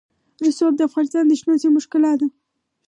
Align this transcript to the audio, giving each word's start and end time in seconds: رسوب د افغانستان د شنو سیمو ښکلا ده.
رسوب 0.45 0.73
د 0.77 0.81
افغانستان 0.89 1.23
د 1.27 1.33
شنو 1.39 1.61
سیمو 1.63 1.83
ښکلا 1.85 2.13
ده. 2.19 2.27